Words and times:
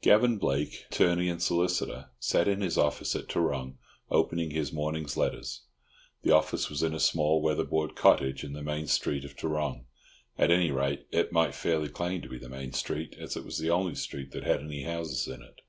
Gavan 0.00 0.38
Blake, 0.38 0.84
attorney 0.92 1.28
and 1.28 1.42
solicitor, 1.42 2.10
sat 2.20 2.46
in 2.46 2.60
his 2.60 2.78
office 2.78 3.16
at 3.16 3.28
Tarrong, 3.28 3.78
opening 4.12 4.52
his 4.52 4.72
morning's 4.72 5.16
letters. 5.16 5.62
The 6.22 6.30
office 6.30 6.70
was 6.70 6.84
in 6.84 6.94
a 6.94 7.00
small 7.00 7.42
weatherboard 7.42 7.96
cottage 7.96 8.44
in 8.44 8.52
the 8.52 8.62
"main 8.62 8.86
street" 8.86 9.24
of 9.24 9.36
Tarrong 9.36 9.86
(at 10.38 10.52
any 10.52 10.70
rate 10.70 11.08
it 11.10 11.32
might 11.32 11.56
fairly 11.56 11.88
claim 11.88 12.22
to 12.22 12.28
be 12.28 12.38
the 12.38 12.48
main 12.48 12.72
street, 12.72 13.16
as 13.18 13.36
it 13.36 13.44
was 13.44 13.58
the 13.58 13.70
only 13.70 13.96
street 13.96 14.30
that 14.30 14.44
had 14.44 14.60
any 14.62 14.82
houses 14.84 15.26
in 15.26 15.42
it). 15.42 15.60